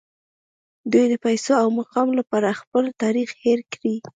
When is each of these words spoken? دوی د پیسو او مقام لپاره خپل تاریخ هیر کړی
دوی 0.91 1.05
د 1.09 1.15
پیسو 1.25 1.51
او 1.61 1.67
مقام 1.79 2.09
لپاره 2.19 2.57
خپل 2.61 2.83
تاریخ 3.01 3.29
هیر 3.43 3.59
کړی 3.73 3.95